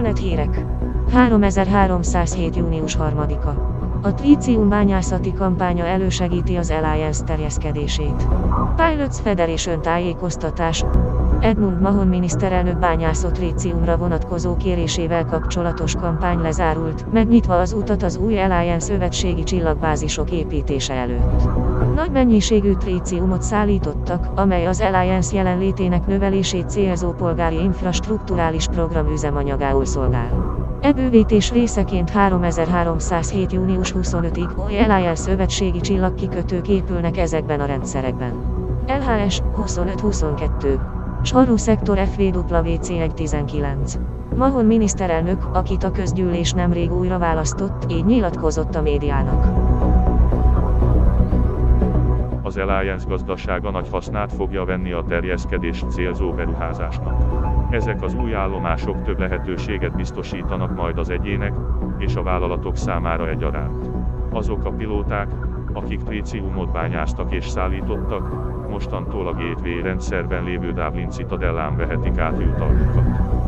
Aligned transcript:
3307. 0.00 2.56
június 2.56 2.96
3-a. 2.96 3.48
A 4.02 4.14
trícium 4.14 4.68
bányászati 4.68 5.32
kampánya 5.32 5.84
elősegíti 5.84 6.56
az 6.56 6.70
Alliance 6.70 7.24
terjeszkedését. 7.24 8.28
Pilots 8.76 9.14
Federation 9.14 9.82
tájékoztatás. 9.82 10.84
Edmund 11.40 11.80
Mahon 11.80 12.06
miniszterelnök 12.06 12.78
bányászott 12.78 13.32
tríciumra 13.32 13.96
vonatkozó 13.96 14.56
kérésével 14.56 15.24
kapcsolatos 15.24 15.94
kampány 15.94 16.40
lezárult, 16.40 17.12
megnyitva 17.12 17.58
az 17.58 17.72
utat 17.72 18.02
az 18.02 18.16
új 18.16 18.38
Alliance 18.38 18.86
szövetségi 18.86 19.42
csillagbázisok 19.42 20.30
építése 20.30 20.94
előtt. 20.94 21.42
Nagy 21.94 22.10
mennyiségű 22.10 22.74
tríciumot 22.74 23.42
szállítottak, 23.42 24.28
amely 24.34 24.66
az 24.66 24.80
Alliance 24.80 25.36
jelenlétének 25.36 26.06
növelését 26.06 26.70
célzó 26.70 27.12
polgári 27.12 27.62
infrastruktúrális 27.62 28.66
program 28.66 29.12
üzemanyagául 29.12 29.84
szolgál. 29.84 30.58
E 30.80 30.92
bővítés 30.92 31.52
részeként 31.52 32.10
3307. 32.10 33.52
június 33.52 33.94
25-ig 33.96 34.66
új 34.66 34.78
Alliance 34.78 35.22
szövetségi 35.22 35.80
csillagkikötők 35.80 36.68
épülnek 36.68 37.16
ezekben 37.16 37.60
a 37.60 37.66
rendszerekben. 37.66 38.32
LHS 38.86 39.40
25-22 39.56 40.78
Sarú 41.22 41.56
szektor 41.56 41.98
FVWC 41.98 43.14
19. 43.14 43.98
Mahon 44.36 44.64
miniszterelnök, 44.64 45.48
akit 45.52 45.84
a 45.84 45.90
közgyűlés 45.90 46.52
nemrég 46.52 46.92
újra 46.92 47.18
választott, 47.18 47.92
így 47.92 48.04
nyilatkozott 48.04 48.74
a 48.74 48.82
médiának. 48.82 49.69
Az 52.50 52.56
Alliance 52.56 53.06
gazdasága 53.08 53.70
nagy 53.70 53.88
hasznát 53.90 54.32
fogja 54.32 54.64
venni 54.64 54.92
a 54.92 55.04
terjeszkedést 55.08 55.90
célzó 55.90 56.32
beruházásnak. 56.32 57.24
Ezek 57.70 58.02
az 58.02 58.14
új 58.14 58.34
állomások 58.34 59.02
több 59.02 59.18
lehetőséget 59.18 59.96
biztosítanak 59.96 60.74
majd 60.76 60.98
az 60.98 61.10
egyének 61.10 61.52
és 61.98 62.14
a 62.14 62.22
vállalatok 62.22 62.76
számára 62.76 63.28
egyaránt. 63.28 63.90
Azok 64.30 64.64
a 64.64 64.70
pilóták, 64.70 65.28
akik 65.72 66.02
tríciumot 66.02 66.72
bányáztak 66.72 67.32
és 67.32 67.48
szállítottak, 67.48 68.28
mostantól 68.68 69.26
a 69.26 69.32
Gateway 69.32 69.82
rendszerben 69.82 70.44
lévő 70.44 70.72
Dublin 70.72 71.10
Citadellán 71.10 71.76
vehetik 71.76 72.18
át 72.18 72.40
jutalmukat. 72.40 73.39